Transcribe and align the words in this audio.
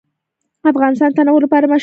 افغانستان 0.71 1.09
د 1.11 1.15
تنوع 1.17 1.39
لپاره 1.45 1.65
مشهور 1.65 1.77
دی. 1.77 1.79